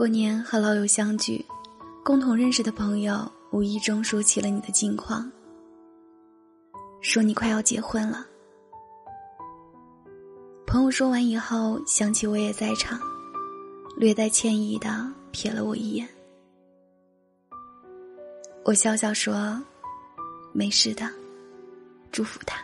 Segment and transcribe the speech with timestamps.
[0.00, 1.44] 过年和老友相聚，
[2.02, 5.30] 共同认识的朋友无意中说起了你的近况，
[7.02, 8.26] 说你快要结婚了。
[10.66, 12.98] 朋友说完以后，想起我也在场，
[13.94, 16.08] 略带歉意的瞥了我一眼。
[18.64, 19.62] 我笑笑说
[20.54, 21.06] ：“没事的，
[22.10, 22.58] 祝福他。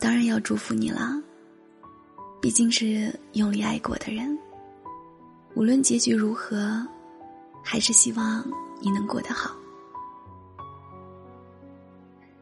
[0.00, 1.22] 当然要祝福你了，
[2.42, 4.36] 毕竟是用力爱过的人。
[5.54, 6.84] 无论结局如何，
[7.62, 8.44] 还是希望
[8.80, 9.54] 你能过得好。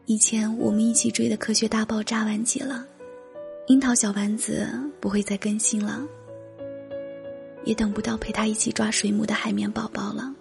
[0.06, 2.86] 以前我们一起追的《科学大爆炸》完结了，
[3.68, 4.66] 《樱桃小丸子》
[5.00, 6.02] 不会再更新了。”
[7.64, 10.34] 也等不到陪他一起抓水母的海绵宝宝了。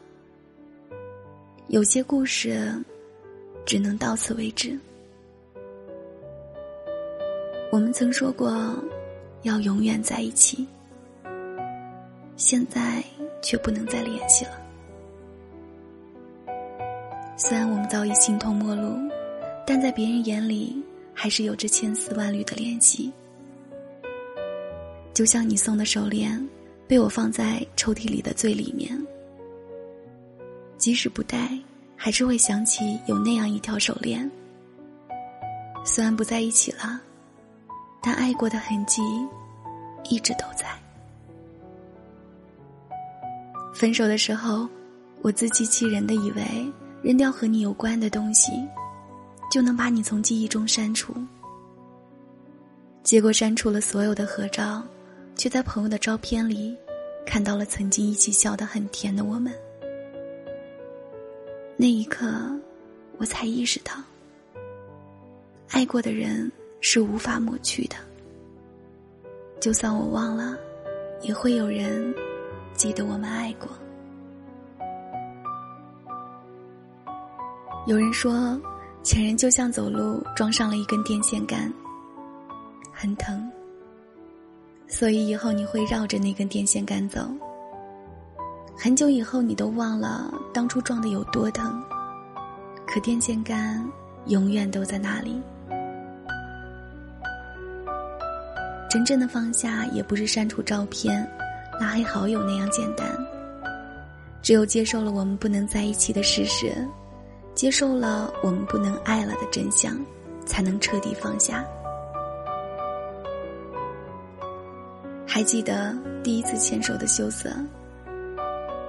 [1.68, 2.73] 有些故事，
[3.66, 4.80] 只能到此为止。
[7.73, 8.73] 我们曾说过，
[9.43, 10.68] 要永远在一起，
[12.35, 13.04] 现在
[13.41, 14.51] 却不能再联系了。
[17.37, 18.98] 虽然我们早已形同陌路，
[19.65, 23.12] 但在别人眼里，还是有着千丝万缕的联系。
[25.13, 26.48] 就像你送的手链。
[26.90, 28.99] 被我放在抽屉里的最里面，
[30.76, 31.55] 即使不戴，
[31.96, 34.27] 还是会想起有那样一条手链。
[35.85, 36.99] 虽然不在一起了，
[38.02, 39.02] 但爱过的痕迹
[40.10, 40.68] 一直都在。
[43.74, 44.68] 分手的时候，
[45.22, 46.44] 我自欺欺人的以为
[47.02, 48.52] 扔掉和你有关的东西，
[49.52, 51.14] 就能把你从记忆中删除。
[53.04, 54.84] 结果删除了所有的合照。
[55.36, 56.76] 却在朋友的照片里，
[57.26, 59.54] 看到了曾经一起笑得很甜的我们。
[61.77, 62.30] 那一刻，
[63.18, 63.94] 我才意识到，
[65.70, 67.96] 爱过的人是无法抹去的。
[69.59, 70.58] 就算我忘了，
[71.22, 72.13] 也会有人
[72.74, 73.68] 记得我们爱过。
[77.88, 78.59] 有人说，
[79.03, 81.72] 前任就像走路撞上了一根电线杆，
[82.94, 83.52] 很疼。
[84.88, 87.20] 所以以后你会绕着那根电线杆走，
[88.78, 91.84] 很久以后你都忘了当初撞的有多疼，
[92.88, 93.88] 可电线杆
[94.28, 95.42] 永远都在那里。
[98.90, 101.26] 真正的放下也不是删除照片、
[101.80, 103.08] 拉黑好友那样简单，
[104.42, 106.74] 只有接受了我们不能在一起的事实，
[107.54, 109.96] 接受了我们不能爱了的真相，
[110.44, 111.64] 才能彻底放下。
[115.28, 117.48] 还记得第一次牵手的羞涩。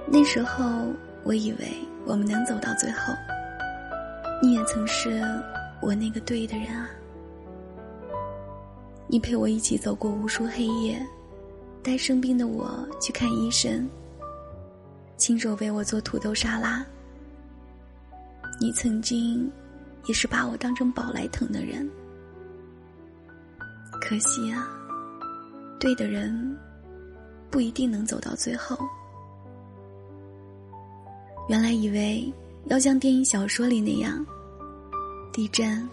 [0.07, 0.65] 那时候
[1.23, 1.71] 我以为
[2.05, 3.13] 我们能走到最后，
[4.41, 5.21] 你也曾是
[5.79, 6.89] 我那个对的人啊。
[9.11, 11.05] 你陪我一起走过无数黑夜，
[11.83, 13.85] 带生病的我去看医生，
[15.17, 16.81] 亲手为我做土豆沙拉。
[18.57, 19.51] 你曾经
[20.05, 21.91] 也是把我当成宝来疼的人，
[23.99, 24.65] 可惜啊。
[25.77, 26.57] 对的人，
[27.49, 28.77] 不一定能走到最后。
[31.49, 32.33] 原来以为
[32.67, 34.25] 要像电影、小说里那样，
[35.33, 35.85] 地震、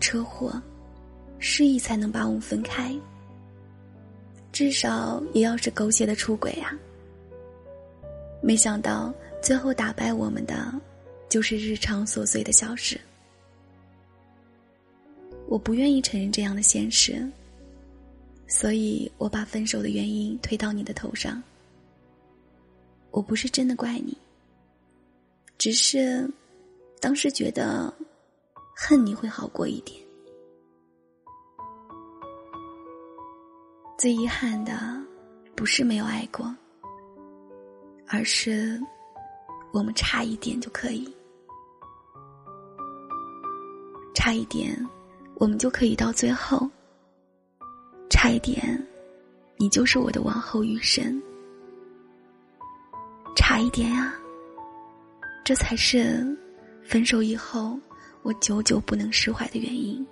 [0.00, 0.58] 车祸、
[1.38, 2.94] 失忆才能把我们分开。
[4.52, 6.72] 至少也要是狗血的出轨啊！
[8.42, 10.72] 没想到最后打败我们的，
[11.28, 13.00] 就是日常琐碎的小事。
[15.48, 17.26] 我不愿意承认这样的现实。
[18.48, 21.42] 所以我把分手的原因推到你的头上。
[23.10, 24.16] 我不是真的怪你，
[25.58, 26.30] 只是
[27.00, 27.92] 当时觉得
[28.74, 30.00] 恨你会好过一点。
[33.98, 35.02] 最遗憾的
[35.54, 36.54] 不是没有爱过，
[38.06, 38.78] 而是
[39.72, 41.16] 我们差一点就可以，
[44.14, 44.76] 差一点
[45.36, 46.68] 我们就可以到最后。
[48.10, 48.86] 差一点，
[49.56, 51.20] 你就是我的往后余生。
[53.34, 54.14] 差一点呀，
[55.42, 56.36] 这才是
[56.84, 57.78] 分手以后
[58.22, 60.06] 我久久不能释怀的原因。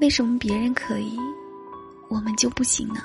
[0.00, 1.18] 为什么别人可以，
[2.08, 3.02] 我们就不行呢？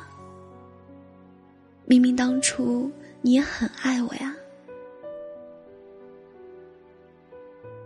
[1.86, 2.90] 明明当初
[3.22, 4.34] 你也很爱我呀。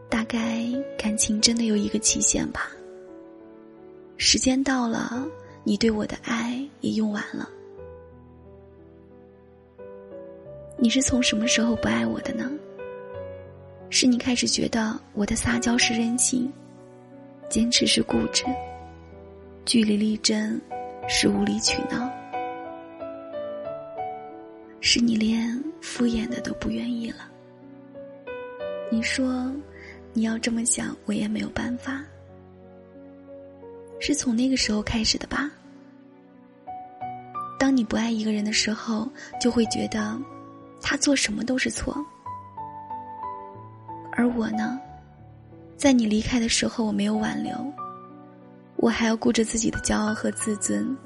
[0.10, 0.64] 大概
[0.98, 2.70] 感情真的有一个期限吧。
[4.18, 5.28] 时间到了，
[5.64, 7.50] 你对我的爱也用完了。
[10.78, 12.52] 你是从什么时候不爱我的呢？
[13.90, 16.52] 是你开始觉得我的撒娇是任性，
[17.50, 18.46] 坚持是固执，
[19.66, 20.60] 据理力争
[21.08, 22.10] 是无理取闹，
[24.82, 27.30] 是你连敷衍的都不愿意了。
[28.92, 29.52] 你说
[30.14, 32.04] 你要这么想，我也没有办法。
[34.00, 35.52] 是从那个时候开始的吧？
[37.60, 39.08] 当你不爱一个人的时候，
[39.40, 40.20] 就会觉得
[40.82, 41.96] 他做什么都是错。
[44.14, 44.80] 而我呢，
[45.78, 47.54] 在你离开的时候，我没有挽留，
[48.82, 50.98] 我还要顾着自己的骄傲和自尊，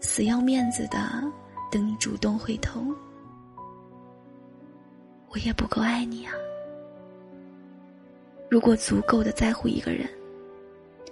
[0.00, 0.98] 死要面子的
[1.68, 2.80] 等你主动回头。
[5.30, 6.32] 我也不够爱你啊！
[8.48, 10.08] 如果足够的在乎一个人，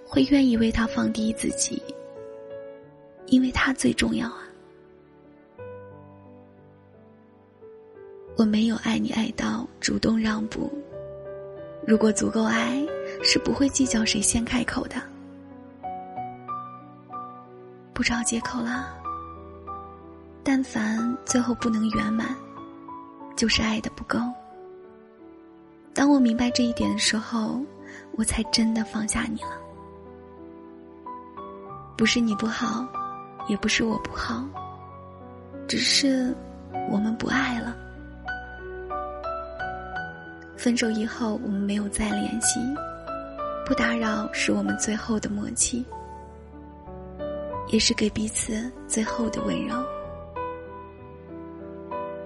[0.05, 1.83] 会愿意为他放低自己。
[3.27, 4.41] 因为他最重要啊！
[8.37, 10.71] 我没有爱你爱到主动让步。
[11.85, 12.83] 如果足够爱，
[13.21, 14.95] 是不会计较谁先开口的。
[17.99, 18.95] 不找借口了。
[20.41, 22.33] 但凡最后不能圆满，
[23.35, 24.17] 就是爱的不够。
[25.93, 27.59] 当我明白这一点的时候，
[28.13, 29.51] 我才真的放下你了。
[31.97, 32.87] 不是你不好。
[33.49, 34.45] 也不是我不好，
[35.67, 36.33] 只是
[36.87, 37.75] 我们不爱了。
[40.55, 42.59] 分手以后，我们没有再联系，
[43.65, 45.83] 不打扰是我们最后的默契，
[47.69, 49.75] 也是给彼此最后的温柔。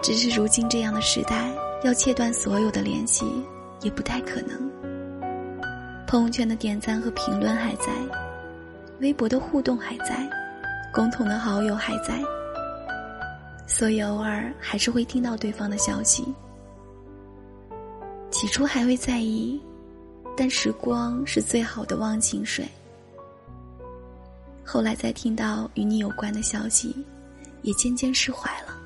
[0.02, 1.50] 只是如今这样的时代，
[1.82, 3.24] 要切断所有的联系
[3.80, 4.70] 也不太可能。
[6.06, 7.92] 朋友圈的点赞和评论还在，
[9.00, 10.28] 微博的互动还在。
[10.92, 12.22] 共同的好友还在，
[13.66, 16.24] 所以偶尔还是会听到对方的消息。
[18.30, 19.60] 起初还会在意，
[20.36, 22.64] 但时光是最好的忘情水。
[24.64, 26.96] 后来再听到与你有关的消息，
[27.62, 28.76] 也渐渐释怀了。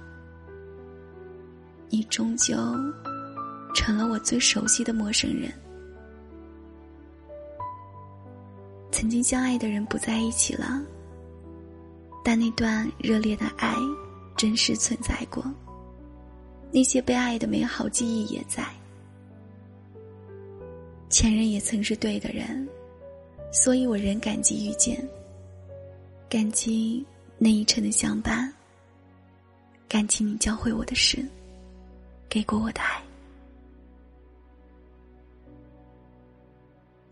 [1.89, 2.57] 你终究
[3.75, 5.51] 成了我最熟悉的陌生人。
[8.91, 10.83] 曾经相爱的人不在一起了。
[12.25, 13.75] 但那段热烈的爱，
[14.37, 15.43] 真实存在过。
[16.71, 18.67] 那些被爱的美好记忆也在。
[21.09, 22.69] 前任也曾是对的人，
[23.51, 25.09] 所以我仍感激遇见。
[26.29, 27.07] 感激
[27.39, 28.53] 那一程的相伴。
[29.89, 31.25] 感激你教会我的事，
[32.29, 33.03] 给过我的爱。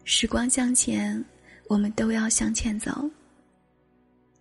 [0.04, 1.24] 时光向前，
[1.68, 2.92] 我们都要向前走。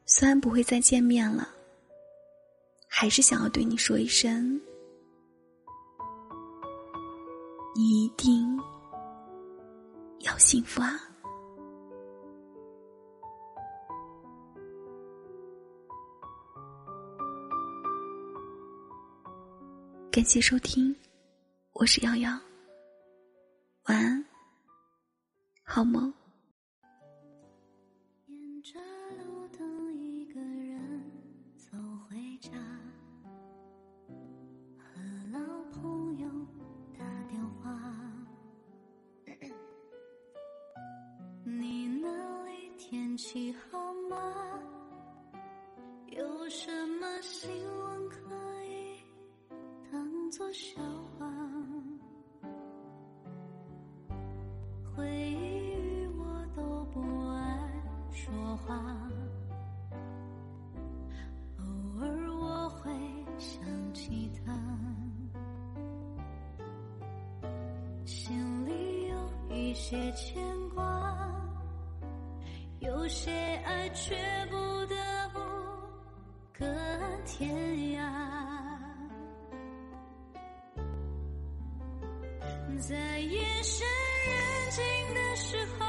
[0.05, 1.47] 虽然不会再见面了，
[2.87, 4.59] 还是想要对你说一声：
[7.73, 8.59] 你一定
[10.19, 10.99] 要幸福啊！
[20.15, 20.95] 感谢收听，
[21.73, 22.31] 我是瑶瑶，
[23.87, 24.25] 晚安，
[25.61, 26.13] 好梦。
[69.87, 70.83] 些牵挂。
[72.79, 73.31] 有些
[73.63, 74.15] 爱却
[74.49, 74.55] 不
[74.87, 74.95] 得
[75.31, 75.39] 不
[76.51, 76.65] 各
[77.23, 77.47] 天
[77.95, 78.01] 涯，
[82.79, 83.87] 在夜深
[84.25, 84.81] 人静
[85.13, 85.85] 的时候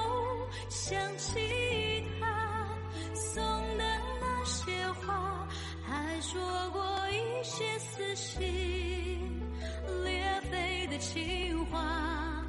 [0.69, 2.69] 想起他
[3.15, 3.43] 送
[3.79, 3.85] 的
[4.21, 5.49] 那些花，
[5.87, 6.39] 还说
[6.71, 9.43] 过一些撕心
[10.05, 12.45] 裂肺的情话，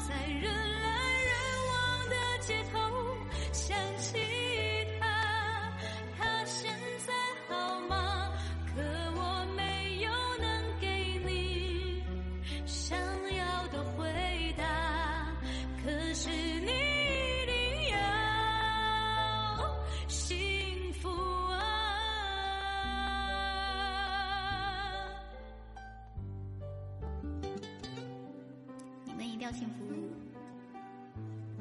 [29.43, 29.83] 要幸福，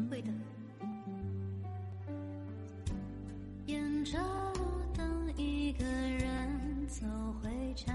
[0.09, 0.29] 会的。
[3.67, 4.21] 沿着
[4.55, 4.61] 路
[4.97, 7.05] 灯，一个人走
[7.43, 7.93] 回家，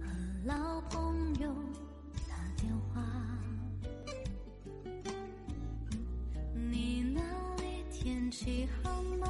[0.00, 0.08] 和
[0.44, 1.54] 老朋友
[2.28, 3.00] 打电话。
[6.56, 7.20] 你那
[7.62, 9.28] 里天气好吗？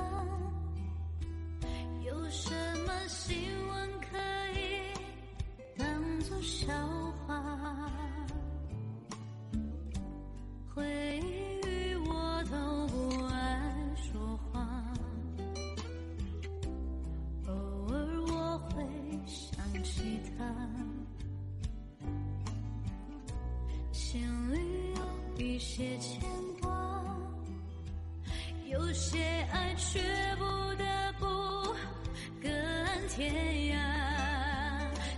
[2.06, 2.54] 有什
[2.86, 3.36] 么新
[3.68, 4.16] 闻可
[4.58, 4.80] 以
[5.76, 6.72] 当作笑
[7.26, 7.34] 话？
[23.92, 24.20] 心
[24.52, 24.58] 里
[24.94, 26.20] 有一些牵
[26.60, 26.70] 挂，
[28.70, 29.20] 有些
[29.52, 30.00] 爱却
[30.36, 30.44] 不
[30.76, 31.26] 得不
[32.42, 33.32] 各安天
[33.72, 33.76] 涯。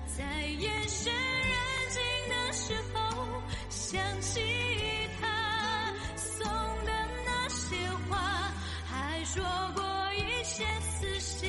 [0.06, 1.54] 在夜深人
[1.90, 4.40] 静的时候，想起
[5.20, 6.46] 他送
[6.84, 6.92] 的
[7.26, 7.76] 那些
[8.08, 8.16] 花，
[8.86, 9.42] 还说
[9.74, 11.48] 过一些撕心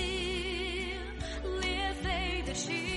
[1.62, 2.97] 裂肺的情。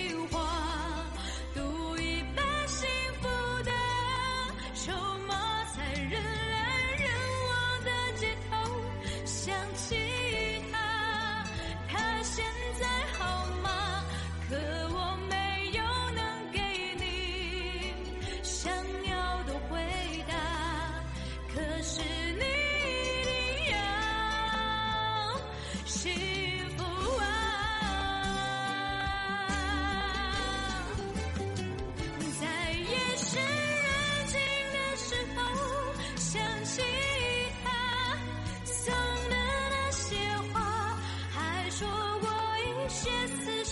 [42.84, 43.64] 一些思